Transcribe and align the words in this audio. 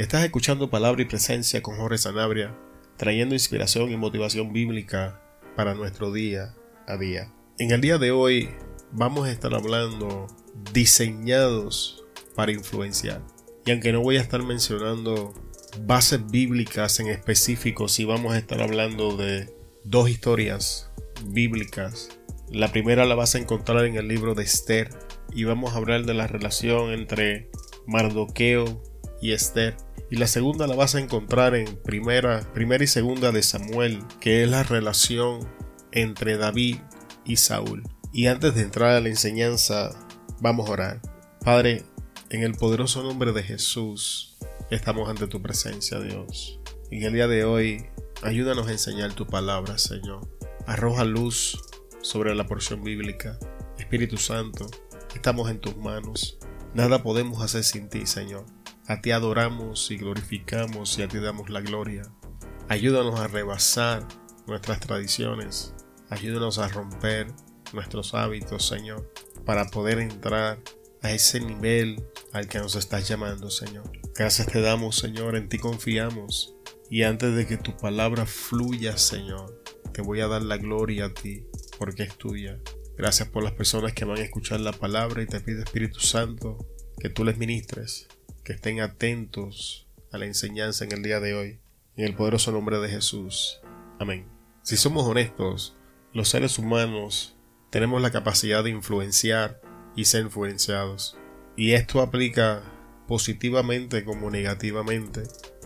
Estás 0.00 0.24
escuchando 0.24 0.70
Palabra 0.70 1.02
y 1.02 1.04
Presencia 1.04 1.60
con 1.60 1.76
Jorge 1.76 1.98
Sanabria, 1.98 2.56
trayendo 2.96 3.34
inspiración 3.34 3.90
y 3.90 3.98
motivación 3.98 4.50
bíblica 4.50 5.20
para 5.56 5.74
nuestro 5.74 6.10
día 6.10 6.54
a 6.86 6.96
día. 6.96 7.30
En 7.58 7.70
el 7.70 7.82
día 7.82 7.98
de 7.98 8.10
hoy 8.10 8.48
vamos 8.92 9.28
a 9.28 9.30
estar 9.30 9.52
hablando 9.52 10.26
diseñados 10.72 12.02
para 12.34 12.50
influenciar. 12.50 13.20
Y 13.66 13.72
aunque 13.72 13.92
no 13.92 14.00
voy 14.00 14.16
a 14.16 14.22
estar 14.22 14.42
mencionando 14.42 15.34
bases 15.82 16.26
bíblicas 16.30 16.98
en 17.00 17.08
específico, 17.08 17.86
sí 17.86 18.06
vamos 18.06 18.32
a 18.32 18.38
estar 18.38 18.62
hablando 18.62 19.18
de 19.18 19.54
dos 19.84 20.08
historias 20.08 20.90
bíblicas. 21.26 22.08
La 22.48 22.72
primera 22.72 23.04
la 23.04 23.16
vas 23.16 23.34
a 23.34 23.38
encontrar 23.38 23.84
en 23.84 23.96
el 23.96 24.08
libro 24.08 24.34
de 24.34 24.44
Esther 24.44 24.88
y 25.34 25.44
vamos 25.44 25.74
a 25.74 25.76
hablar 25.76 26.06
de 26.06 26.14
la 26.14 26.26
relación 26.26 26.90
entre 26.90 27.50
Mardoqueo 27.86 28.82
y 29.20 29.32
Esther. 29.32 29.76
Y 30.10 30.16
la 30.16 30.26
segunda 30.26 30.66
la 30.66 30.74
vas 30.74 30.96
a 30.96 31.00
encontrar 31.00 31.54
en 31.54 31.76
primera, 31.76 32.40
primera 32.52 32.82
y 32.82 32.88
segunda 32.88 33.30
de 33.30 33.44
Samuel, 33.44 34.02
que 34.20 34.42
es 34.42 34.50
la 34.50 34.64
relación 34.64 35.48
entre 35.92 36.36
David 36.36 36.78
y 37.24 37.36
Saúl. 37.36 37.84
Y 38.12 38.26
antes 38.26 38.56
de 38.56 38.62
entrar 38.62 38.90
a 38.90 39.00
la 39.00 39.08
enseñanza, 39.08 39.90
vamos 40.40 40.68
a 40.68 40.72
orar. 40.72 41.02
Padre, 41.44 41.84
en 42.30 42.42
el 42.42 42.54
poderoso 42.54 43.04
nombre 43.04 43.32
de 43.32 43.44
Jesús, 43.44 44.36
estamos 44.70 45.08
ante 45.08 45.28
tu 45.28 45.40
presencia, 45.42 46.00
Dios. 46.00 46.58
En 46.90 47.04
el 47.04 47.12
día 47.12 47.28
de 47.28 47.44
hoy, 47.44 47.86
ayúdanos 48.22 48.66
a 48.66 48.72
enseñar 48.72 49.12
tu 49.12 49.28
palabra, 49.28 49.78
Señor. 49.78 50.28
Arroja 50.66 51.04
luz 51.04 51.60
sobre 52.02 52.34
la 52.34 52.48
porción 52.48 52.82
bíblica. 52.82 53.38
Espíritu 53.78 54.16
Santo, 54.16 54.66
estamos 55.14 55.48
en 55.50 55.60
tus 55.60 55.76
manos. 55.76 56.38
Nada 56.74 57.02
podemos 57.04 57.42
hacer 57.42 57.62
sin 57.62 57.88
ti, 57.88 58.06
Señor. 58.06 58.44
A 58.90 59.00
ti 59.00 59.12
adoramos 59.12 59.88
y 59.92 59.98
glorificamos 59.98 60.98
y 60.98 61.02
a 61.02 61.06
ti 61.06 61.18
damos 61.18 61.48
la 61.48 61.60
gloria. 61.60 62.02
Ayúdanos 62.68 63.20
a 63.20 63.28
rebasar 63.28 64.04
nuestras 64.48 64.80
tradiciones. 64.80 65.72
Ayúdanos 66.08 66.58
a 66.58 66.66
romper 66.66 67.28
nuestros 67.72 68.14
hábitos, 68.14 68.66
Señor, 68.66 69.08
para 69.46 69.66
poder 69.66 70.00
entrar 70.00 70.58
a 71.02 71.12
ese 71.12 71.38
nivel 71.38 72.04
al 72.32 72.48
que 72.48 72.58
nos 72.58 72.74
estás 72.74 73.06
llamando, 73.06 73.48
Señor. 73.48 73.88
Gracias 74.16 74.48
te 74.48 74.60
damos, 74.60 74.96
Señor, 74.96 75.36
en 75.36 75.48
ti 75.48 75.58
confiamos. 75.58 76.56
Y 76.90 77.04
antes 77.04 77.36
de 77.36 77.46
que 77.46 77.58
tu 77.58 77.76
palabra 77.76 78.26
fluya, 78.26 78.98
Señor, 78.98 79.62
te 79.92 80.02
voy 80.02 80.20
a 80.20 80.26
dar 80.26 80.42
la 80.42 80.56
gloria 80.56 81.04
a 81.04 81.14
ti, 81.14 81.46
porque 81.78 82.02
es 82.02 82.18
tuya. 82.18 82.58
Gracias 82.98 83.28
por 83.28 83.44
las 83.44 83.52
personas 83.52 83.92
que 83.92 84.04
van 84.04 84.18
a 84.18 84.22
escuchar 84.22 84.58
la 84.58 84.72
palabra 84.72 85.22
y 85.22 85.26
te 85.26 85.38
pido, 85.38 85.62
Espíritu 85.62 86.00
Santo, 86.00 86.58
que 86.98 87.08
tú 87.08 87.24
les 87.24 87.38
ministres 87.38 88.08
que 88.50 88.56
estén 88.56 88.80
atentos 88.80 89.86
a 90.10 90.18
la 90.18 90.26
enseñanza 90.26 90.84
en 90.84 90.90
el 90.90 91.04
día 91.04 91.20
de 91.20 91.34
hoy. 91.34 91.60
En 91.94 92.04
el 92.04 92.16
poderoso 92.16 92.50
nombre 92.50 92.80
de 92.80 92.88
Jesús. 92.88 93.60
Amén. 94.00 94.26
Si 94.62 94.76
somos 94.76 95.06
honestos, 95.06 95.76
los 96.12 96.30
seres 96.30 96.58
humanos 96.58 97.36
tenemos 97.70 98.02
la 98.02 98.10
capacidad 98.10 98.64
de 98.64 98.70
influenciar 98.70 99.62
y 99.94 100.06
ser 100.06 100.22
influenciados. 100.22 101.16
Y 101.56 101.74
esto 101.74 102.00
aplica 102.00 102.64
positivamente 103.06 104.04
como 104.04 104.32
negativamente. 104.32 105.22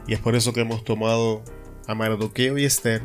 Y 0.06 0.12
es 0.12 0.20
por 0.20 0.36
eso 0.36 0.52
que 0.52 0.60
hemos 0.60 0.84
tomado 0.84 1.42
a 1.86 1.94
Mardoqueo 1.94 2.58
y 2.58 2.66
Esther 2.66 3.00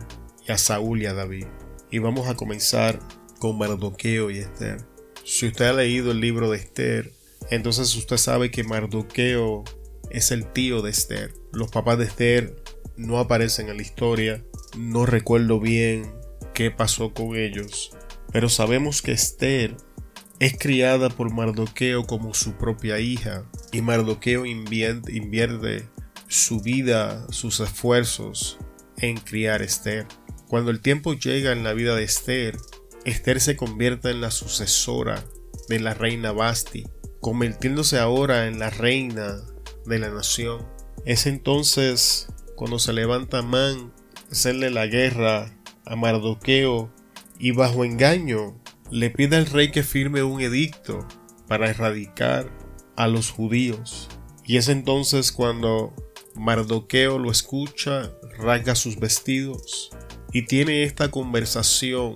y 0.46 0.52
a 0.52 0.58
Saúl 0.58 1.04
y 1.04 1.06
a 1.06 1.14
David. 1.14 1.48
Y 1.90 2.00
vamos 2.00 2.28
a 2.28 2.36
comenzar 2.36 3.00
con 3.40 3.58
Mardoqueo 3.58 4.30
y 4.30 4.40
Esther. 4.40 4.86
Si 5.24 5.48
usted 5.48 5.68
ha 5.68 5.74
leído 5.74 6.12
el 6.12 6.20
libro 6.20 6.52
de 6.52 6.58
Esther, 6.58 7.14
entonces 7.50 7.96
usted 7.96 8.18
sabe 8.18 8.52
que 8.52 8.64
Mardoqueo 8.64 9.64
es 10.12 10.32
el 10.32 10.52
tío 10.52 10.82
de 10.82 10.92
Esther. 10.92 11.34
Los 11.52 11.72
papás 11.72 11.98
de 11.98 12.06
Esther 12.06 12.56
no 12.96 13.20
aparecen 13.20 13.70
en 13.70 13.78
la 13.78 13.82
historia. 13.82 14.44
No 14.78 15.06
recuerdo 15.06 15.60
bien 15.60 16.14
qué 16.54 16.70
pasó 16.70 17.14
con 17.14 17.36
ellos. 17.36 17.92
Pero 18.32 18.50
sabemos 18.50 19.02
que 19.02 19.14
Esther 19.14 19.76
es 20.40 20.58
criada 20.58 21.10
por 21.10 21.34
Mardoqueo 21.34 22.06
como 22.06 22.36
su 22.36 22.54
propia 22.54 23.00
hija. 23.00 23.46
Y 23.72 23.82
Mardoqueo 23.82 24.46
invierte, 24.46 25.88
su 26.28 26.60
vida, 26.62 27.26
sus 27.32 27.60
esfuerzos 27.60 28.60
en 28.98 29.18
criar 29.18 29.62
a 29.62 29.66
Esther. 29.66 30.06
Cuando 30.48 30.70
el 30.70 30.82
tiempo 30.82 31.14
llega 31.14 31.52
en 31.52 31.64
la 31.64 31.74
vida 31.74 31.96
de 31.96 32.04
Esther, 32.04 32.58
Esther 33.06 33.42
se 33.42 33.56
convierte 33.56 34.12
en 34.12 34.22
la 34.22 34.30
sucesora 34.30 35.24
de 35.68 35.80
la 35.80 35.96
reina 35.96 36.32
Basti 36.32 36.86
convirtiéndose 37.22 38.00
ahora 38.00 38.48
en 38.48 38.60
la 38.60 38.70
reina 38.70 39.42
de 39.86 40.00
la 40.00 40.10
nación. 40.10 40.66
Es 41.06 41.26
entonces 41.26 42.28
cuando 42.56 42.80
se 42.80 42.94
levanta 42.94 43.42
Man 43.42 43.94
hacerle 44.32 44.70
la 44.70 44.88
guerra 44.88 45.52
a 45.86 45.96
Mardoqueo 45.96 46.92
y 47.40 47.52
bajo 47.52 47.84
engaño 47.86 48.60
le 48.92 49.10
pide 49.10 49.38
al 49.38 49.46
rey 49.46 49.72
que 49.72 49.84
firme 49.84 50.24
un 50.24 50.42
edicto 50.42 51.08
para 51.48 51.70
erradicar 51.70 52.50
a 52.96 53.08
los 53.08 53.32
judíos. 53.32 54.08
Y 54.46 54.58
es 54.58 54.68
entonces 54.68 55.32
cuando 55.32 55.94
Mardoqueo 56.36 57.20
lo 57.20 57.32
escucha, 57.32 58.12
rasga 58.38 58.76
sus 58.76 59.00
vestidos 59.00 59.90
y 60.32 60.46
tiene 60.46 60.84
esta 60.84 61.10
conversación 61.12 62.14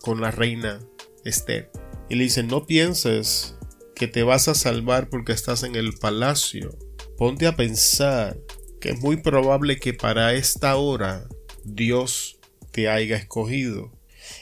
con 0.00 0.20
la 0.20 0.30
reina 0.30 0.80
Esther. 1.24 1.70
Y 2.08 2.16
le 2.16 2.24
dice, 2.24 2.42
no 2.42 2.66
pienses 2.66 3.56
que 3.94 4.08
te 4.08 4.22
vas 4.22 4.48
a 4.48 4.54
salvar 4.54 5.08
porque 5.08 5.32
estás 5.32 5.62
en 5.62 5.76
el 5.76 5.92
palacio. 5.94 6.76
Ponte 7.16 7.46
a 7.46 7.56
pensar 7.56 8.38
que 8.80 8.90
es 8.90 9.00
muy 9.00 9.16
probable 9.16 9.78
que 9.78 9.94
para 9.94 10.34
esta 10.34 10.76
hora 10.76 11.28
Dios 11.64 12.38
te 12.72 12.88
haya 12.88 13.16
escogido. 13.16 13.92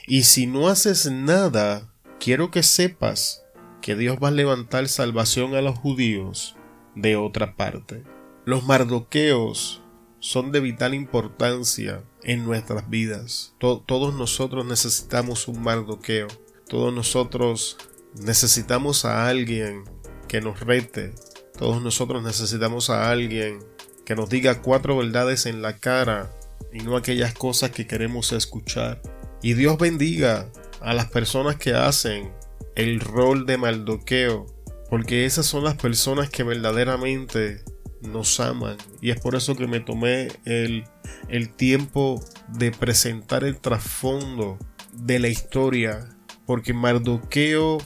Y 0.07 0.23
si 0.23 0.47
no 0.47 0.67
haces 0.67 1.11
nada, 1.11 1.93
quiero 2.19 2.51
que 2.51 2.63
sepas 2.63 3.43
que 3.81 3.95
Dios 3.95 4.17
va 4.21 4.29
a 4.29 4.31
levantar 4.31 4.87
salvación 4.87 5.55
a 5.55 5.61
los 5.61 5.77
judíos 5.77 6.55
de 6.95 7.15
otra 7.15 7.55
parte. 7.55 8.03
Los 8.45 8.63
mardoqueos 8.65 9.81
son 10.19 10.51
de 10.51 10.59
vital 10.59 10.93
importancia 10.93 12.03
en 12.23 12.45
nuestras 12.45 12.89
vidas. 12.89 13.55
todos 13.59 14.13
nosotros 14.13 14.65
necesitamos 14.65 15.47
un 15.47 15.61
mardoqueo. 15.61 16.27
Todos 16.67 16.93
nosotros 16.93 17.77
necesitamos 18.19 19.05
a 19.05 19.27
alguien 19.27 19.83
que 20.27 20.41
nos 20.41 20.59
rete. 20.59 21.13
Todos 21.57 21.81
nosotros 21.81 22.23
necesitamos 22.23 22.89
a 22.89 23.09
alguien 23.11 23.59
que 24.05 24.15
nos 24.15 24.29
diga 24.29 24.61
cuatro 24.61 24.97
verdades 24.97 25.45
en 25.45 25.61
la 25.61 25.77
cara 25.77 26.31
y 26.73 26.79
no 26.79 26.97
aquellas 26.97 27.33
cosas 27.33 27.71
que 27.71 27.87
queremos 27.87 28.31
escuchar. 28.31 29.01
Y 29.41 29.53
Dios 29.53 29.77
bendiga 29.77 30.49
a 30.81 30.93
las 30.93 31.09
personas 31.09 31.55
que 31.55 31.73
hacen 31.73 32.31
el 32.75 32.99
rol 32.99 33.45
de 33.45 33.57
maldoqueo, 33.57 34.45
porque 34.89 35.25
esas 35.25 35.45
son 35.45 35.63
las 35.63 35.75
personas 35.75 36.29
que 36.29 36.43
verdaderamente 36.43 37.63
nos 38.01 38.39
aman. 38.39 38.77
Y 39.01 39.11
es 39.11 39.19
por 39.19 39.35
eso 39.35 39.55
que 39.55 39.67
me 39.67 39.79
tomé 39.79 40.29
el, 40.45 40.85
el 41.27 41.53
tiempo 41.53 42.23
de 42.47 42.71
presentar 42.71 43.43
el 43.43 43.59
trasfondo 43.59 44.57
de 44.93 45.19
la 45.19 45.27
historia, 45.27 46.09
porque 46.45 46.73
Mardoqueo 46.73 47.77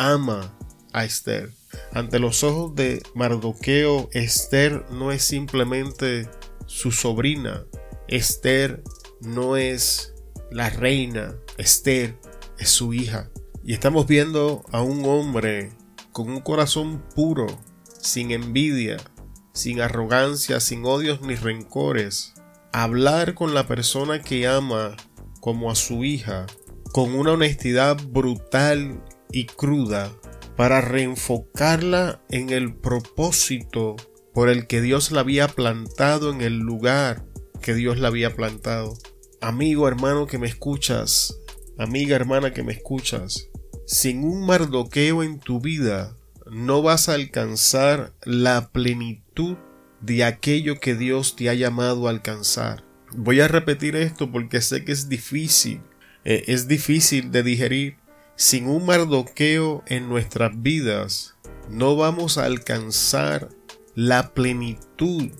ama 0.00 0.56
a 0.92 1.04
Esther. 1.04 1.52
Ante 1.92 2.18
los 2.18 2.42
ojos 2.42 2.74
de 2.74 3.02
Mardoqueo, 3.14 4.08
Esther 4.12 4.86
no 4.90 5.12
es 5.12 5.22
simplemente 5.22 6.28
su 6.66 6.90
sobrina. 6.90 7.64
Esther 8.08 8.82
no 9.20 9.56
es 9.56 10.14
la 10.50 10.70
reina. 10.70 11.36
Esther 11.58 12.18
es 12.58 12.70
su 12.70 12.94
hija. 12.94 13.30
Y 13.62 13.74
estamos 13.74 14.06
viendo 14.06 14.64
a 14.72 14.80
un 14.80 15.04
hombre 15.04 15.72
con 16.12 16.30
un 16.30 16.40
corazón 16.40 17.04
puro, 17.14 17.46
sin 18.00 18.30
envidia, 18.30 18.96
sin 19.52 19.82
arrogancia, 19.82 20.60
sin 20.60 20.84
odios 20.86 21.20
ni 21.20 21.34
rencores, 21.34 22.32
hablar 22.72 23.34
con 23.34 23.52
la 23.52 23.66
persona 23.66 24.22
que 24.22 24.48
ama 24.48 24.96
como 25.40 25.70
a 25.70 25.74
su 25.74 26.04
hija, 26.04 26.46
con 26.92 27.14
una 27.14 27.32
honestidad 27.32 27.96
brutal 28.08 29.02
y 29.30 29.46
cruda 29.46 30.12
para 30.56 30.80
reenfocarla 30.80 32.22
en 32.28 32.50
el 32.50 32.74
propósito 32.74 33.96
por 34.34 34.48
el 34.48 34.66
que 34.66 34.80
Dios 34.80 35.12
la 35.12 35.20
había 35.20 35.48
plantado 35.48 36.32
en 36.32 36.40
el 36.40 36.58
lugar 36.58 37.24
que 37.62 37.74
Dios 37.74 37.98
la 37.98 38.08
había 38.08 38.34
plantado. 38.34 38.96
Amigo 39.40 39.88
hermano 39.88 40.26
que 40.26 40.38
me 40.38 40.46
escuchas, 40.46 41.40
amiga 41.78 42.16
hermana 42.16 42.52
que 42.52 42.62
me 42.62 42.72
escuchas, 42.72 43.48
sin 43.86 44.24
un 44.24 44.44
mardoqueo 44.46 45.22
en 45.22 45.40
tu 45.40 45.60
vida 45.60 46.16
no 46.50 46.82
vas 46.82 47.08
a 47.08 47.14
alcanzar 47.14 48.12
la 48.24 48.70
plenitud 48.70 49.56
de 50.00 50.24
aquello 50.24 50.80
que 50.80 50.94
Dios 50.94 51.36
te 51.36 51.48
ha 51.48 51.54
llamado 51.54 52.06
a 52.06 52.10
alcanzar. 52.10 52.84
Voy 53.12 53.40
a 53.40 53.48
repetir 53.48 53.96
esto 53.96 54.30
porque 54.30 54.60
sé 54.60 54.84
que 54.84 54.92
es 54.92 55.08
difícil, 55.08 55.82
eh, 56.24 56.44
es 56.48 56.68
difícil 56.68 57.30
de 57.30 57.42
digerir, 57.42 57.96
sin 58.36 58.68
un 58.68 58.86
mardoqueo 58.86 59.82
en 59.86 60.08
nuestras 60.08 60.62
vidas, 60.62 61.36
no 61.68 61.96
vamos 61.96 62.38
a 62.38 62.46
alcanzar 62.46 63.48
la 63.94 64.32
plenitud 64.34 65.30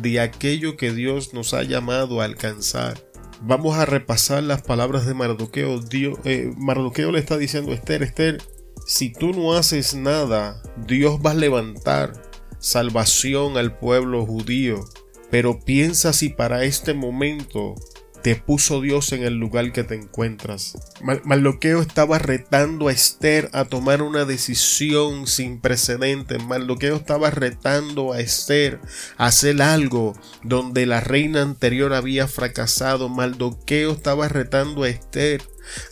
de 0.00 0.20
aquello 0.20 0.76
que 0.76 0.92
Dios 0.92 1.34
nos 1.34 1.54
ha 1.54 1.62
llamado 1.62 2.20
a 2.20 2.24
alcanzar. 2.24 3.02
Vamos 3.42 3.76
a 3.78 3.86
repasar 3.86 4.42
las 4.42 4.62
palabras 4.62 5.06
de 5.06 5.14
Mardoqueo. 5.14 5.80
Dios, 5.80 6.18
eh, 6.24 6.52
Mardoqueo 6.56 7.10
le 7.10 7.18
está 7.18 7.38
diciendo 7.38 7.72
Esther, 7.72 8.02
Esther, 8.02 8.42
si 8.86 9.10
tú 9.10 9.32
no 9.32 9.54
haces 9.54 9.94
nada, 9.94 10.62
Dios 10.86 11.18
va 11.24 11.30
a 11.30 11.34
levantar 11.34 12.12
salvación 12.58 13.56
al 13.56 13.78
pueblo 13.78 14.26
judío. 14.26 14.84
Pero 15.30 15.60
piensa 15.60 16.12
si 16.12 16.28
para 16.28 16.64
este 16.64 16.92
momento 16.92 17.74
te 18.22 18.36
puso 18.36 18.80
Dios 18.80 19.12
en 19.12 19.22
el 19.22 19.34
lugar 19.34 19.72
que 19.72 19.84
te 19.84 19.94
encuentras. 19.94 20.76
Mardoqueo 21.24 21.80
estaba 21.80 22.18
retando 22.18 22.88
a 22.88 22.92
Esther 22.92 23.48
a 23.52 23.64
tomar 23.64 24.02
una 24.02 24.24
decisión 24.24 25.26
sin 25.26 25.60
precedentes. 25.60 26.42
Mardoqueo 26.44 26.96
estaba 26.96 27.30
retando 27.30 28.12
a 28.12 28.20
Esther 28.20 28.80
a 29.16 29.26
hacer 29.26 29.62
algo 29.62 30.14
donde 30.42 30.86
la 30.86 31.00
reina 31.00 31.42
anterior 31.42 31.92
había 31.94 32.28
fracasado. 32.28 33.08
Mardoqueo 33.08 33.92
estaba 33.92 34.28
retando 34.28 34.84
a 34.84 34.88
Esther 34.88 35.42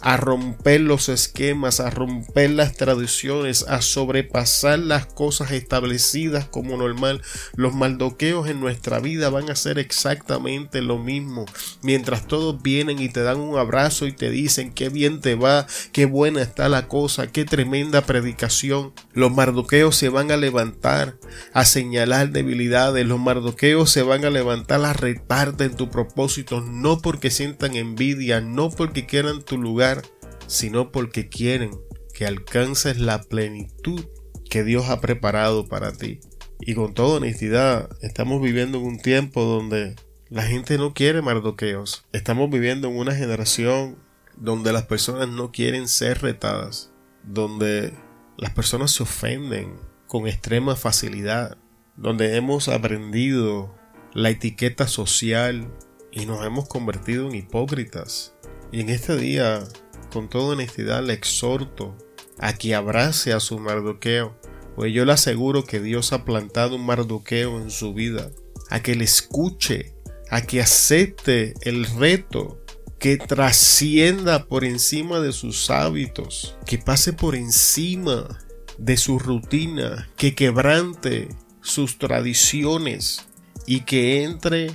a 0.01 0.17
romper 0.17 0.81
los 0.81 1.09
esquemas, 1.09 1.81
a 1.81 1.91
romper 1.91 2.51
las 2.51 2.77
tradiciones, 2.77 3.65
a 3.69 3.83
sobrepasar 3.83 4.79
las 4.79 5.07
cosas 5.07 5.53
establecidas 5.53 6.47
como 6.47 6.77
normal. 6.77 7.23
Los 7.55 7.75
maldoqueos 7.75 8.49
en 8.49 8.61
nuestra 8.61 9.01
vida 9.01 9.31
van 9.31 9.51
a 9.51 9.57
ser 9.57 9.79
exactamente 9.79 10.83
lo 10.83 10.99
mismo. 10.99 11.47
Mientras 11.83 12.27
todos 12.27 12.63
vienen 12.63 12.99
y 12.99 13.09
te 13.09 13.23
dan 13.23 13.39
un 13.39 13.59
abrazo 13.59 14.07
y 14.07 14.13
te 14.13 14.31
dicen 14.31 14.73
qué 14.73 14.89
bien 14.89 15.21
te 15.21 15.35
va, 15.35 15.67
qué 15.93 16.07
buena 16.07 16.43
está 16.43 16.69
la 16.69 16.89
cosa, 16.89 17.27
qué 17.27 17.45
tremenda 17.45 18.03
predicación. 18.03 18.93
Los 19.13 19.33
mardoqueos 19.33 19.97
se 19.97 20.09
van 20.09 20.31
a 20.31 20.37
levantar 20.37 21.17
a 21.53 21.65
señalar 21.65 22.31
debilidades. 22.31 23.07
Los 23.07 23.19
mardoqueos 23.19 23.91
se 23.91 24.03
van 24.03 24.25
a 24.25 24.31
levantar 24.31 24.85
a 24.85 24.93
retarte 24.93 25.65
en 25.65 25.77
tu 25.77 25.91
propósito, 25.91 26.61
no 26.61 26.99
porque 26.99 27.31
sientan 27.31 27.77
envidia, 27.77 28.41
no 28.41 28.71
porque 28.71 29.07
quieran 29.07 29.43
tu 29.43 29.58
lugar, 29.63 30.03
sino 30.47 30.93
porque 30.93 31.29
quieren 31.29 31.71
que 32.15 32.27
alcances 32.27 32.99
la 32.99 33.23
plenitud 33.23 34.05
que 34.49 34.65
Dios 34.65 34.89
ha 34.89 35.01
preparado 35.01 35.69
para 35.69 35.93
ti. 35.93 36.21
Y 36.61 36.75
con 36.75 36.95
toda 36.95 37.19
honestidad, 37.19 37.89
estamos 38.03 38.43
viviendo 38.43 38.79
en 38.79 38.85
un 38.85 38.99
tiempo 38.99 39.45
donde 39.45 39.95
la 40.29 40.43
gente 40.43 40.77
no 40.79 40.93
quiere 40.93 41.23
mardoqueos. 41.23 42.05
Estamos 42.13 42.51
viviendo 42.51 42.89
en 42.89 42.97
una 42.97 43.15
generación 43.15 43.97
donde 44.37 44.73
las 44.73 44.87
personas 44.87 45.29
no 45.29 45.53
quieren 45.53 45.89
ser 45.89 46.23
retadas, 46.23 46.91
donde 47.25 47.95
las 48.37 48.51
personas 48.51 48.91
se 48.93 49.03
ofenden 49.03 49.75
con 50.07 50.27
extrema 50.27 50.77
facilidad, 50.77 51.59
donde 51.97 52.37
hemos 52.37 52.69
aprendido 52.69 53.75
la 54.13 54.31
etiqueta 54.31 54.87
social 54.87 55.73
y 56.11 56.27
nos 56.27 56.45
hemos 56.45 56.69
convertido 56.69 57.29
en 57.29 57.35
hipócritas. 57.35 58.35
Y 58.71 58.81
en 58.81 58.91
este 58.91 59.17
día, 59.17 59.67
con 60.13 60.29
toda 60.29 60.53
honestidad, 60.53 61.03
le 61.03 61.15
exhorto 61.15 61.97
a 62.39 62.53
que 62.53 62.75
abrace 62.75 63.33
a 63.33 63.41
su 63.41 63.59
mardoqueo, 63.59 64.39
pues 64.77 64.93
yo 64.93 65.05
le 65.05 65.13
aseguro 65.13 65.65
que 65.65 65.81
Dios 65.81 66.13
ha 66.13 66.25
plantado 66.25 66.77
un 66.77 66.87
mardoqueo 66.87 67.61
en 67.61 67.71
su 67.71 67.95
vida, 67.95 68.31
a 68.71 68.81
que 68.81 68.95
le 68.95 69.05
escuche, 69.05 69.95
a 70.31 70.43
que 70.43 70.61
acepte 70.61 71.55
el 71.63 71.87
reto, 71.87 72.63
que 72.99 73.17
trascienda 73.17 74.47
por 74.47 74.65
encima 74.65 75.21
de 75.21 75.33
sus 75.33 75.71
hábitos, 75.71 76.57
que 76.67 76.79
pase 76.79 77.13
por 77.13 77.35
encima 77.35 78.39
de 78.77 78.97
su 78.97 79.19
rutina, 79.19 80.09
que 80.17 80.35
quebrante 80.35 81.29
sus 81.61 81.99
tradiciones 81.99 83.27
y 83.67 83.81
que 83.81 84.25
entre 84.25 84.71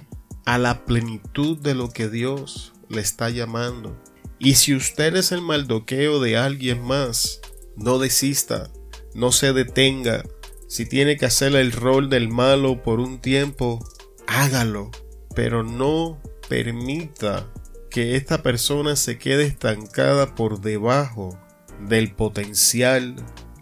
a 0.46 0.58
la 0.58 0.86
plenitud 0.86 1.58
de 1.58 1.76
lo 1.76 1.90
que 1.90 2.10
Dios 2.10 2.73
le 2.90 3.02
está 3.02 3.30
llamando. 3.30 4.02
Y 4.40 4.56
si 4.56 4.76
usted 4.76 5.16
es 5.16 5.32
el 5.32 5.42
maldoqueo 5.42 6.20
de 6.20 6.38
alguien 6.38 6.82
más, 6.82 7.42
no 7.76 8.00
desista, 8.00 8.70
no 9.14 9.32
se 9.32 9.54
detenga. 9.54 10.24
Si 10.68 10.86
tiene 10.86 11.18
que 11.18 11.26
hacer 11.26 11.56
el 11.56 11.72
rol 11.72 12.10
del 12.10 12.30
malo 12.30 12.82
por 12.82 13.00
un 13.00 13.20
tiempo, 13.20 13.80
hágalo, 14.28 14.92
pero 15.36 15.64
no 15.64 16.22
permita 16.50 17.52
que 17.90 18.16
esta 18.16 18.42
persona 18.42 18.96
se 18.96 19.18
quede 19.18 19.46
estancada 19.46 20.36
por 20.36 20.62
debajo 20.62 21.40
del 21.80 22.14
potencial 22.16 23.16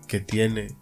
que 0.07 0.19
tiene. 0.19 0.75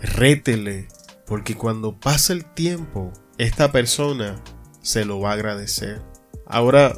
Rétele, 0.00 0.88
porque 1.26 1.56
cuando 1.56 1.98
pase 1.98 2.32
el 2.32 2.44
tiempo, 2.44 3.12
esta 3.38 3.72
persona 3.72 4.42
se 4.82 5.04
lo 5.04 5.20
va 5.20 5.30
a 5.30 5.34
agradecer. 5.34 6.02
Ahora 6.46 6.96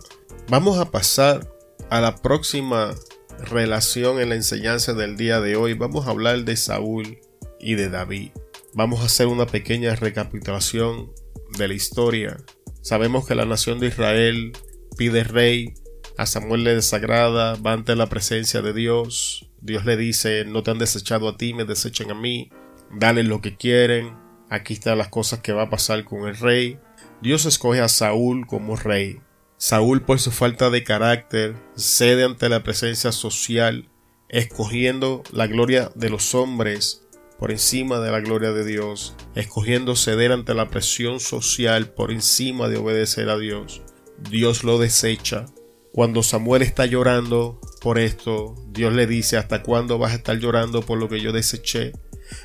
Vamos 0.49 0.79
a 0.79 0.91
pasar 0.91 1.51
a 1.89 2.03
la 2.03 2.17
próxima 2.17 2.95
relación 3.39 4.21
en 4.21 4.29
la 4.29 4.35
enseñanza 4.35 4.93
del 4.93 5.17
día 5.17 5.41
de 5.41 5.57
hoy. 5.57 5.73
Vamos 5.73 6.07
a 6.07 6.11
hablar 6.11 6.45
de 6.45 6.57
Saúl 6.57 7.19
y 7.59 7.77
de 7.77 7.89
David. 7.89 8.31
Vamos 8.75 9.01
a 9.01 9.07
hacer 9.07 9.27
una 9.27 9.47
pequeña 9.47 9.95
recapitulación 9.97 11.11
de 11.57 11.69
la 11.69 11.75
historia. 11.75 12.37
Sabemos 12.83 13.27
que 13.27 13.35
la 13.35 13.47
nación 13.47 13.81
de 13.81 13.87
Israel 13.87 14.53
pide 14.99 15.25
rey, 15.25 15.73
a 16.19 16.27
Samuel 16.27 16.65
le 16.65 16.75
desagrada, 16.75 17.57
va 17.57 17.73
ante 17.73 17.97
la 17.97 18.11
presencia 18.11 18.61
de 18.61 18.75
Dios. 18.75 19.51
Dios 19.63 19.87
le 19.87 19.97
dice, 19.97 20.45
no 20.45 20.63
te 20.63 20.73
han 20.73 20.79
desechado 20.79 21.27
a 21.31 21.39
ti, 21.39 21.55
me 21.55 21.65
desechen 21.65 22.11
a 22.11 22.15
mí, 22.15 22.51
dale 22.95 23.23
lo 23.23 23.41
que 23.41 23.57
quieren. 23.57 24.15
Aquí 24.51 24.75
están 24.75 24.99
las 24.99 25.09
cosas 25.09 25.41
que 25.41 25.55
va 25.55 25.63
a 25.63 25.71
pasar 25.71 26.05
con 26.05 26.29
el 26.29 26.37
rey. 26.37 26.79
Dios 27.23 27.47
escoge 27.47 27.81
a 27.81 27.89
Saúl 27.89 28.47
como 28.47 28.77
rey. 28.77 29.24
Saúl 29.67 30.03
por 30.03 30.21
su 30.21 30.31
falta 30.31 30.69
de 30.69 30.85
carácter 30.85 31.55
cede 31.75 32.25
ante 32.25 32.51
la 32.51 32.63
presencia 32.63 33.13
social, 33.13 33.89
escogiendo 34.29 35.23
la 35.33 35.47
gloria 35.47 35.91
de 35.95 36.11
los 36.11 36.35
hombres 36.35 37.07
por 37.39 37.51
encima 37.51 37.99
de 38.01 38.11
la 38.11 38.21
gloria 38.21 38.53
de 38.53 38.67
Dios, 38.67 39.15
escogiendo 39.35 39.97
ceder 39.97 40.33
ante 40.33 40.53
la 40.53 40.69
presión 40.69 41.19
social 41.19 41.89
por 41.89 42.13
encima 42.13 42.69
de 42.69 42.77
obedecer 42.77 43.31
a 43.31 43.39
Dios. 43.39 43.81
Dios 44.29 44.65
lo 44.65 44.77
desecha. 44.77 45.47
Cuando 45.95 46.23
Samuel 46.23 46.61
está 46.61 46.85
llorando 46.85 47.59
por 47.81 47.99
esto, 47.99 48.57
Dios 48.69 48.93
le 48.93 49.07
dice, 49.07 49.39
¿hasta 49.39 49.63
cuándo 49.63 49.97
vas 49.97 50.13
a 50.13 50.17
estar 50.17 50.37
llorando 50.37 50.83
por 50.83 50.99
lo 50.99 51.09
que 51.09 51.23
yo 51.23 51.33
deseché? 51.33 51.93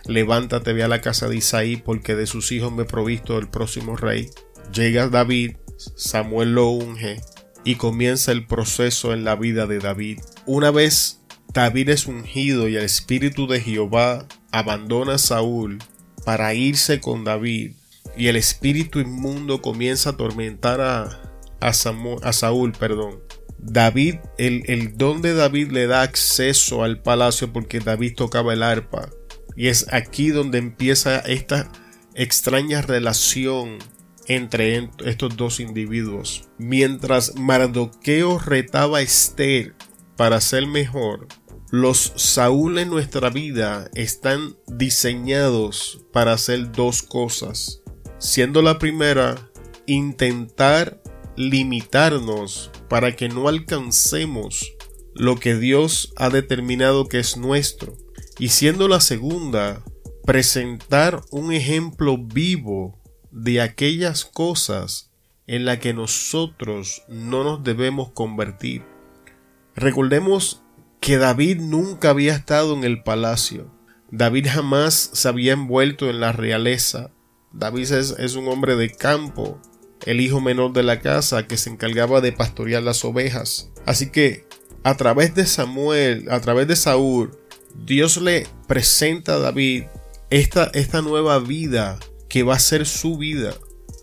Levántate, 0.07 0.71
ve 0.71 0.83
a 0.83 0.87
la 0.87 1.01
casa 1.01 1.27
de 1.27 1.35
Isaí, 1.35 1.75
porque 1.75 2.15
de 2.15 2.27
sus 2.27 2.53
hijos 2.53 2.71
me 2.71 2.83
he 2.83 2.85
provisto 2.85 3.37
el 3.37 3.49
próximo 3.49 3.97
rey. 3.97 4.29
Llega 4.71 5.09
David, 5.09 5.57
Samuel 5.95 6.53
lo 6.53 6.69
unge 6.69 7.21
y 7.63 7.75
comienza 7.75 8.31
el 8.31 8.45
proceso 8.45 9.13
en 9.13 9.23
la 9.23 9.35
vida 9.35 9.65
de 9.65 9.79
David. 9.79 10.19
Una 10.45 10.71
vez 10.71 11.21
David 11.53 11.89
es 11.89 12.05
ungido 12.05 12.67
y 12.67 12.75
el 12.75 12.83
espíritu 12.83 13.47
de 13.47 13.61
Jehová 13.61 14.27
abandona 14.51 15.15
a 15.15 15.17
Saúl 15.17 15.79
para 16.25 16.53
irse 16.53 16.99
con 16.99 17.23
David 17.23 17.73
y 18.17 18.27
el 18.27 18.35
espíritu 18.35 18.99
inmundo 18.99 19.61
comienza 19.61 20.09
a 20.09 20.13
atormentar 20.13 20.81
a, 20.81 21.73
Saúl, 21.73 22.71
perdón. 22.73 23.19
David, 23.57 24.15
el, 24.37 24.63
el 24.67 24.97
don 24.97 25.21
de 25.21 25.33
David 25.33 25.71
le 25.71 25.87
da 25.87 26.01
acceso 26.01 26.83
al 26.83 27.01
palacio 27.01 27.51
porque 27.51 27.79
David 27.79 28.15
tocaba 28.15 28.53
el 28.53 28.63
arpa. 28.63 29.09
Y 29.55 29.67
es 29.67 29.87
aquí 29.91 30.29
donde 30.29 30.57
empieza 30.57 31.19
esta 31.19 31.69
extraña 32.15 32.81
relación 32.81 33.77
entre 34.29 34.89
estos 35.03 35.35
dos 35.35 35.59
individuos. 35.59 36.47
Mientras 36.57 37.35
Mardoqueo 37.35 38.37
retaba 38.37 38.99
a 38.99 39.01
Esther 39.01 39.75
para 40.15 40.39
ser 40.39 40.67
mejor, 40.67 41.27
los 41.71 42.13
Saúl 42.15 42.77
en 42.77 42.89
nuestra 42.89 43.29
vida 43.29 43.89
están 43.95 44.55
diseñados 44.67 46.05
para 46.13 46.33
hacer 46.33 46.71
dos 46.71 47.01
cosas. 47.01 47.81
Siendo 48.19 48.61
la 48.61 48.79
primera, 48.79 49.49
intentar 49.87 51.01
limitarnos 51.35 52.69
para 52.87 53.15
que 53.15 53.29
no 53.29 53.47
alcancemos 53.47 54.73
lo 55.15 55.37
que 55.37 55.55
Dios 55.55 56.13
ha 56.17 56.29
determinado 56.29 57.07
que 57.07 57.19
es 57.19 57.35
nuestro. 57.35 57.97
Y 58.37 58.49
siendo 58.49 58.87
la 58.87 59.01
segunda, 59.01 59.83
presentar 60.23 61.21
un 61.31 61.51
ejemplo 61.51 62.17
vivo 62.17 62.98
de 63.31 63.61
aquellas 63.61 64.25
cosas 64.25 65.11
en 65.47 65.65
las 65.65 65.79
que 65.79 65.93
nosotros 65.93 67.03
no 67.07 67.43
nos 67.43 67.63
debemos 67.63 68.11
convertir. 68.11 68.83
Recordemos 69.75 70.61
que 70.99 71.17
David 71.17 71.61
nunca 71.61 72.11
había 72.11 72.35
estado 72.35 72.75
en 72.75 72.83
el 72.83 73.01
palacio. 73.03 73.71
David 74.11 74.47
jamás 74.49 75.11
se 75.13 75.27
había 75.27 75.53
envuelto 75.53 76.09
en 76.09 76.19
la 76.19 76.31
realeza. 76.31 77.11
David 77.51 77.91
es, 77.91 78.15
es, 78.17 78.35
un 78.35 78.47
hombre 78.47 78.75
de 78.75 78.91
campo, 78.91 79.59
el 80.05 80.21
hijo 80.21 80.41
menor 80.41 80.73
de 80.73 80.83
la 80.83 80.99
casa 80.99 81.47
que 81.47 81.57
se 81.57 81.69
encargaba 81.69 82.21
de 82.21 82.31
pastorear 82.31 82.83
las 82.83 83.03
ovejas. 83.03 83.71
Así 83.85 84.11
que 84.11 84.45
a 84.83 84.97
través 84.97 85.35
de 85.35 85.45
Samuel, 85.45 86.27
a 86.29 86.39
través 86.41 86.67
de 86.67 86.75
Saúl, 86.75 87.31
Dios 87.85 88.17
le 88.17 88.47
presenta 88.67 89.35
a 89.35 89.39
David 89.39 89.85
esta, 90.29 90.65
esta 90.73 91.01
nueva 91.01 91.39
vida 91.39 91.99
que 92.29 92.43
va 92.43 92.55
a 92.55 92.59
ser 92.59 92.85
su 92.85 93.17
vida. 93.17 93.53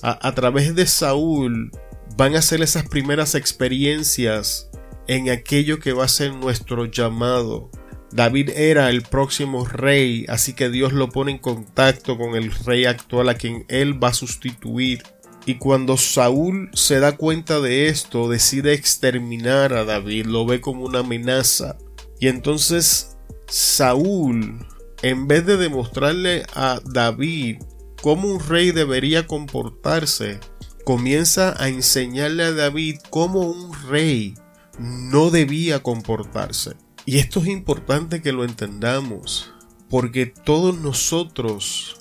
a, 0.03 0.35
través 0.35 0.75
de 0.75 0.87
Saúl 0.87 1.71
van 2.17 2.37
a 2.37 2.43
ser 2.43 2.63
esas 2.63 2.89
primeras 2.89 3.35
experiencias 3.35 4.69
en 5.09 5.31
aquello 5.31 5.79
que 5.79 5.93
va 5.93 6.05
a 6.05 6.09
ser 6.09 6.35
nuestro 6.35 6.87
llamado. 6.87 7.71
David 8.13 8.51
era 8.51 8.91
el 8.91 9.03
próximo 9.03 9.65
rey, 9.65 10.25
así 10.29 10.55
que 10.55 10.71
Dios 10.71 10.93
lo 10.93 11.11
pone 11.11 11.33
en 11.33 11.39
contacto 11.39 12.17
con 12.17 12.35
el 12.35 12.53
rey 12.53 12.85
actual 12.85 13.29
a 13.29 13.35
quien 13.35 13.65
él 13.69 14.03
va 14.03 14.09
a 14.09 14.15
sustituir. 14.15 15.03
Y 15.45 15.57
cuando 15.57 15.97
Saúl 15.97 16.71
se 16.73 16.99
da 16.99 17.17
cuenta 17.17 17.61
de 17.61 17.89
esto, 17.89 18.29
decide 18.29 18.73
exterminar 18.73 19.75
a 19.75 19.85
David, 19.85 20.27
lo 20.27 20.47
ve 20.47 20.61
como 20.61 20.85
una 20.85 21.01
amenaza. 21.01 21.77
Y 22.19 22.29
entonces 22.29 23.17
Saúl, 23.47 24.67
en 25.03 25.29
vez 25.29 25.47
de 25.47 25.57
demostrarle 25.57 26.45
a 26.55 26.81
David 26.85 27.59
cómo 28.07 28.29
un 28.29 28.39
rey 28.39 28.71
debería 28.71 29.27
comportarse, 29.27 30.39
comienza 30.85 31.61
a 31.61 31.67
enseñarle 31.67 32.45
a 32.45 32.53
David 32.53 32.99
cómo 33.11 33.41
un 33.41 33.73
rey 33.89 34.35
no 34.79 35.31
debía 35.31 35.83
comportarse. 35.83 36.77
Y 37.05 37.19
esto 37.19 37.41
es 37.41 37.49
importante 37.49 38.23
que 38.23 38.31
lo 38.31 38.45
entendamos, 38.45 39.53
porque 39.91 40.27
todos 40.27 40.79
nosotros 40.79 41.97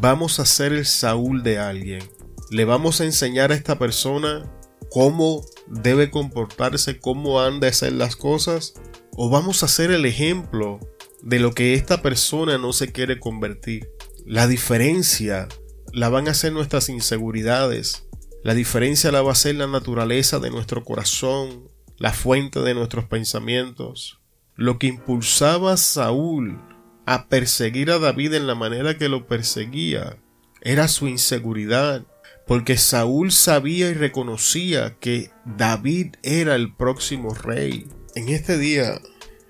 vamos 0.00 0.38
a 0.38 0.46
ser 0.46 0.72
el 0.72 0.86
Saúl 0.86 1.42
de 1.42 1.58
alguien. 1.58 2.08
Le 2.52 2.64
vamos 2.64 3.00
a 3.00 3.04
enseñar 3.04 3.50
a 3.50 3.56
esta 3.56 3.80
persona 3.80 4.48
cómo 4.92 5.44
debe 5.66 6.12
comportarse, 6.12 7.00
cómo 7.00 7.40
han 7.40 7.58
de 7.58 7.66
hacer 7.66 7.94
las 7.94 8.14
cosas, 8.14 8.74
o 9.16 9.28
vamos 9.28 9.64
a 9.64 9.66
ser 9.66 9.90
el 9.90 10.06
ejemplo 10.06 10.78
de 11.20 11.40
lo 11.40 11.52
que 11.52 11.74
esta 11.74 12.00
persona 12.00 12.58
no 12.58 12.72
se 12.72 12.92
quiere 12.92 13.18
convertir. 13.18 13.97
La 14.30 14.46
diferencia 14.46 15.48
la 15.90 16.10
van 16.10 16.28
a 16.28 16.34
ser 16.34 16.52
nuestras 16.52 16.90
inseguridades. 16.90 18.06
La 18.44 18.52
diferencia 18.52 19.10
la 19.10 19.22
va 19.22 19.32
a 19.32 19.34
ser 19.34 19.54
la 19.54 19.66
naturaleza 19.66 20.38
de 20.38 20.50
nuestro 20.50 20.84
corazón, 20.84 21.70
la 21.96 22.12
fuente 22.12 22.60
de 22.60 22.74
nuestros 22.74 23.06
pensamientos. 23.06 24.20
Lo 24.54 24.78
que 24.78 24.88
impulsaba 24.88 25.72
a 25.72 25.76
Saúl 25.78 26.60
a 27.06 27.28
perseguir 27.28 27.90
a 27.90 27.98
David 27.98 28.34
en 28.34 28.46
la 28.46 28.54
manera 28.54 28.98
que 28.98 29.08
lo 29.08 29.26
perseguía 29.26 30.18
era 30.60 30.88
su 30.88 31.08
inseguridad, 31.08 32.04
porque 32.46 32.76
Saúl 32.76 33.32
sabía 33.32 33.88
y 33.88 33.94
reconocía 33.94 34.98
que 35.00 35.30
David 35.46 36.16
era 36.22 36.54
el 36.54 36.76
próximo 36.76 37.32
rey. 37.32 37.88
En 38.14 38.28
este 38.28 38.58
día, 38.58 39.00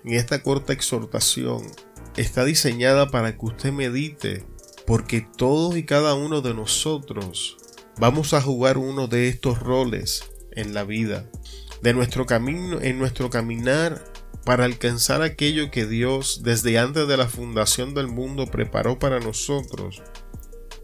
en 0.04 0.14
esta 0.14 0.40
corta 0.44 0.72
exhortación, 0.72 1.66
está 2.16 2.44
diseñada 2.44 3.10
para 3.10 3.36
que 3.36 3.44
usted 3.44 3.72
medite, 3.72 4.46
porque 4.88 5.20
todos 5.20 5.76
y 5.76 5.84
cada 5.84 6.14
uno 6.14 6.40
de 6.40 6.54
nosotros 6.54 7.58
vamos 7.98 8.32
a 8.32 8.40
jugar 8.40 8.78
uno 8.78 9.06
de 9.06 9.28
estos 9.28 9.58
roles 9.58 10.24
en 10.52 10.72
la 10.72 10.82
vida 10.82 11.30
de 11.82 11.92
nuestro 11.92 12.24
camino, 12.24 12.80
en 12.80 12.98
nuestro 12.98 13.28
caminar 13.28 14.02
para 14.46 14.64
alcanzar 14.64 15.20
aquello 15.20 15.70
que 15.70 15.84
Dios 15.84 16.40
desde 16.42 16.78
antes 16.78 17.06
de 17.06 17.18
la 17.18 17.28
fundación 17.28 17.92
del 17.92 18.06
mundo 18.06 18.46
preparó 18.46 18.98
para 18.98 19.20
nosotros. 19.20 20.02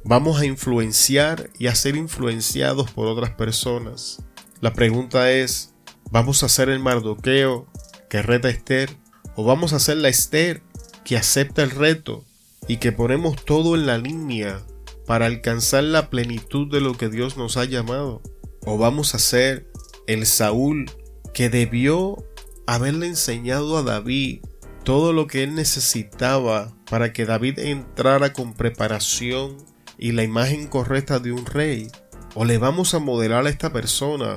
Vamos 0.04 0.38
a 0.38 0.44
influenciar 0.44 1.48
y 1.58 1.68
a 1.68 1.74
ser 1.74 1.96
influenciados 1.96 2.90
por 2.90 3.06
otras 3.06 3.30
personas. 3.30 4.22
La 4.60 4.74
pregunta 4.74 5.32
es, 5.32 5.72
¿vamos 6.10 6.42
a 6.42 6.50
ser 6.50 6.68
el 6.68 6.78
Mardoqueo 6.78 7.72
que 8.10 8.20
reta 8.20 8.48
a 8.48 8.50
Esther? 8.50 8.98
¿O 9.34 9.44
vamos 9.44 9.72
a 9.72 9.78
ser 9.78 9.96
la 9.96 10.10
Esther 10.10 10.62
que 11.06 11.16
acepta 11.16 11.62
el 11.62 11.70
reto 11.70 12.26
y 12.68 12.78
que 12.78 12.92
ponemos 12.92 13.44
todo 13.44 13.74
en 13.74 13.86
la 13.86 13.98
línea 13.98 14.64
para 15.06 15.26
alcanzar 15.26 15.84
la 15.84 16.10
plenitud 16.10 16.70
de 16.70 16.80
lo 16.80 16.94
que 16.94 17.08
Dios 17.08 17.36
nos 17.36 17.56
ha 17.56 17.64
llamado? 17.64 18.22
¿O 18.64 18.78
vamos 18.78 19.14
a 19.14 19.18
ser 19.18 19.70
el 20.06 20.26
Saúl 20.26 20.90
que 21.32 21.50
debió 21.50 22.24
haberle 22.66 23.06
enseñado 23.06 23.76
a 23.76 23.82
David 23.82 24.40
todo 24.84 25.12
lo 25.12 25.26
que 25.26 25.42
él 25.42 25.54
necesitaba 25.54 26.74
para 26.88 27.12
que 27.12 27.26
David 27.26 27.58
entrara 27.58 28.32
con 28.32 28.54
preparación 28.54 29.56
y 29.98 30.12
la 30.12 30.22
imagen 30.22 30.66
correcta 30.66 31.18
de 31.18 31.32
un 31.32 31.46
rey? 31.46 31.88
¿O 32.34 32.44
le 32.44 32.58
vamos 32.58 32.94
a 32.94 32.98
modelar 32.98 33.46
a 33.46 33.50
esta 33.50 33.72
persona 33.72 34.36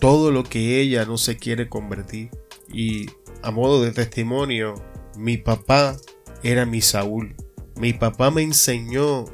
todo 0.00 0.30
lo 0.30 0.44
que 0.44 0.80
ella 0.80 1.04
no 1.04 1.16
se 1.16 1.36
quiere 1.36 1.68
convertir? 1.68 2.30
Y 2.72 3.06
a 3.42 3.50
modo 3.50 3.82
de 3.82 3.92
testimonio, 3.92 4.74
mi 5.16 5.36
papá 5.38 5.96
era 6.42 6.66
mi 6.66 6.80
Saúl. 6.80 7.34
Mi 7.78 7.92
papá 7.92 8.32
me 8.32 8.42
enseñó 8.42 9.26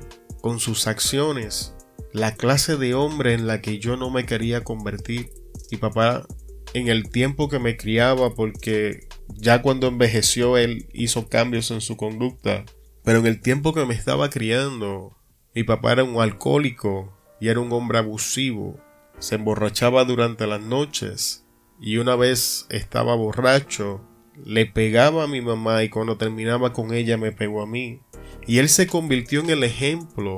con 0.42 0.60
sus 0.60 0.86
acciones 0.86 1.74
la 2.12 2.34
clase 2.34 2.76
de 2.76 2.92
hombre 2.92 3.32
en 3.32 3.46
la 3.46 3.62
que 3.62 3.78
yo 3.78 3.96
no 3.96 4.10
me 4.10 4.26
quería 4.26 4.62
convertir. 4.62 5.30
Mi 5.70 5.78
papá 5.78 6.26
en 6.74 6.88
el 6.88 7.08
tiempo 7.08 7.48
que 7.48 7.58
me 7.58 7.78
criaba 7.78 8.34
porque 8.34 9.08
ya 9.28 9.62
cuando 9.62 9.86
envejeció 9.86 10.58
él 10.58 10.88
hizo 10.92 11.30
cambios 11.30 11.70
en 11.70 11.80
su 11.80 11.96
conducta. 11.96 12.66
Pero 13.02 13.20
en 13.20 13.26
el 13.26 13.40
tiempo 13.40 13.72
que 13.72 13.86
me 13.86 13.94
estaba 13.94 14.28
criando, 14.28 15.16
mi 15.54 15.64
papá 15.64 15.92
era 15.92 16.04
un 16.04 16.20
alcohólico 16.20 17.16
y 17.40 17.48
era 17.48 17.60
un 17.60 17.72
hombre 17.72 17.96
abusivo. 17.96 18.78
Se 19.18 19.36
emborrachaba 19.36 20.04
durante 20.04 20.46
las 20.46 20.60
noches 20.60 21.46
y 21.80 21.96
una 21.96 22.14
vez 22.14 22.66
estaba 22.68 23.14
borracho, 23.14 24.02
le 24.44 24.66
pegaba 24.66 25.24
a 25.24 25.28
mi 25.28 25.40
mamá 25.40 25.82
y 25.82 25.88
cuando 25.88 26.18
terminaba 26.18 26.74
con 26.74 26.92
ella 26.92 27.16
me 27.16 27.32
pegó 27.32 27.62
a 27.62 27.66
mí. 27.66 28.00
Y 28.46 28.58
él 28.58 28.68
se 28.68 28.86
convirtió 28.86 29.40
en 29.40 29.50
el 29.50 29.64
ejemplo 29.64 30.36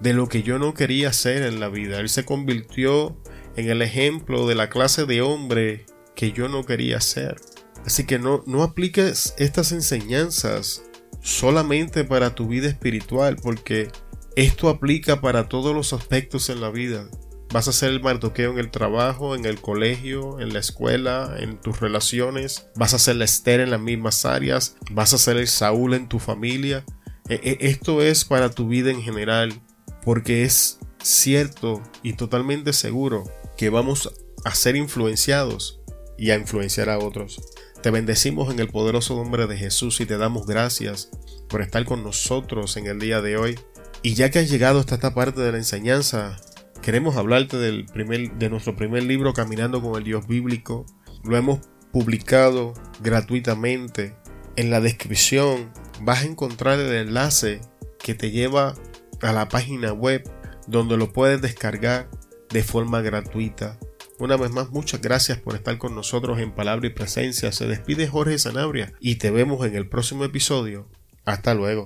de 0.00 0.12
lo 0.12 0.28
que 0.28 0.42
yo 0.42 0.58
no 0.58 0.74
quería 0.74 1.08
hacer 1.08 1.42
en 1.42 1.60
la 1.60 1.68
vida. 1.68 2.00
Él 2.00 2.08
se 2.08 2.24
convirtió 2.24 3.16
en 3.56 3.70
el 3.70 3.82
ejemplo 3.82 4.46
de 4.46 4.54
la 4.54 4.68
clase 4.68 5.06
de 5.06 5.22
hombre 5.22 5.86
que 6.14 6.32
yo 6.32 6.48
no 6.48 6.64
quería 6.64 7.00
ser. 7.00 7.36
Así 7.84 8.04
que 8.04 8.18
no, 8.18 8.42
no 8.46 8.62
apliques 8.62 9.34
estas 9.38 9.72
enseñanzas 9.72 10.82
solamente 11.22 12.04
para 12.04 12.34
tu 12.34 12.46
vida 12.46 12.68
espiritual, 12.68 13.36
porque 13.36 13.88
esto 14.34 14.68
aplica 14.68 15.20
para 15.20 15.48
todos 15.48 15.74
los 15.74 15.92
aspectos 15.92 16.50
en 16.50 16.60
la 16.60 16.70
vida. 16.70 17.08
Vas 17.52 17.68
a 17.68 17.72
ser 17.72 17.90
el 17.90 18.02
mardoqueo 18.02 18.52
en 18.52 18.58
el 18.58 18.70
trabajo, 18.70 19.36
en 19.36 19.44
el 19.44 19.60
colegio, 19.60 20.40
en 20.40 20.52
la 20.52 20.58
escuela, 20.58 21.36
en 21.38 21.60
tus 21.60 21.80
relaciones. 21.80 22.68
Vas 22.74 22.92
a 22.92 22.98
ser 22.98 23.16
la 23.16 23.24
Esther 23.24 23.60
en 23.60 23.70
las 23.70 23.80
mismas 23.80 24.24
áreas. 24.24 24.76
Vas 24.90 25.14
a 25.14 25.18
ser 25.18 25.36
el 25.36 25.46
Saúl 25.46 25.94
en 25.94 26.08
tu 26.08 26.18
familia. 26.18 26.84
E, 27.28 27.34
e, 27.42 27.68
esto 27.68 28.02
es 28.02 28.24
para 28.24 28.50
tu 28.50 28.68
vida 28.68 28.90
en 28.90 29.02
general, 29.02 29.60
porque 30.02 30.44
es 30.44 30.78
cierto 31.02 31.82
y 32.02 32.14
totalmente 32.14 32.72
seguro 32.72 33.24
que 33.56 33.70
vamos 33.70 34.12
a 34.44 34.54
ser 34.54 34.76
influenciados 34.76 35.80
y 36.18 36.30
a 36.30 36.36
influenciar 36.36 36.88
a 36.88 36.98
otros. 36.98 37.40
Te 37.82 37.90
bendecimos 37.90 38.52
en 38.52 38.58
el 38.58 38.68
poderoso 38.68 39.16
nombre 39.16 39.46
de 39.46 39.56
Jesús 39.56 40.00
y 40.00 40.06
te 40.06 40.18
damos 40.18 40.46
gracias 40.46 41.10
por 41.48 41.62
estar 41.62 41.84
con 41.84 42.02
nosotros 42.02 42.76
en 42.76 42.86
el 42.86 42.98
día 42.98 43.20
de 43.20 43.36
hoy. 43.36 43.58
Y 44.02 44.14
ya 44.14 44.30
que 44.30 44.40
has 44.40 44.50
llegado 44.50 44.80
hasta 44.80 44.96
esta 44.96 45.14
parte 45.14 45.40
de 45.40 45.52
la 45.52 45.58
enseñanza, 45.58 46.36
queremos 46.82 47.16
hablarte 47.16 47.56
del 47.56 47.86
primer, 47.86 48.32
de 48.32 48.50
nuestro 48.50 48.76
primer 48.76 49.02
libro 49.02 49.32
Caminando 49.32 49.82
con 49.82 49.96
el 49.96 50.04
Dios 50.04 50.26
Bíblico. 50.26 50.86
Lo 51.24 51.36
hemos 51.36 51.60
publicado 51.92 52.74
gratuitamente. 53.00 54.14
En 54.56 54.70
la 54.70 54.80
descripción 54.80 55.70
vas 56.02 56.22
a 56.22 56.26
encontrar 56.26 56.78
el 56.78 56.92
enlace 56.92 57.60
que 57.98 58.14
te 58.14 58.30
lleva 58.30 58.74
a 59.22 59.32
la 59.32 59.48
página 59.48 59.92
web 59.92 60.28
donde 60.66 60.96
lo 60.96 61.12
puedes 61.12 61.40
descargar 61.40 62.10
de 62.50 62.62
forma 62.62 63.00
gratuita. 63.00 63.78
Una 64.18 64.36
vez 64.36 64.50
más, 64.50 64.70
muchas 64.70 65.02
gracias 65.02 65.38
por 65.38 65.54
estar 65.54 65.76
con 65.78 65.94
nosotros 65.94 66.38
en 66.38 66.52
Palabra 66.52 66.86
y 66.86 66.90
Presencia. 66.90 67.52
Se 67.52 67.66
despide 67.66 68.08
Jorge 68.08 68.38
Sanabria 68.38 68.92
y 68.98 69.16
te 69.16 69.30
vemos 69.30 69.66
en 69.66 69.76
el 69.76 69.88
próximo 69.88 70.24
episodio. 70.24 70.88
Hasta 71.24 71.54
luego. 71.54 71.84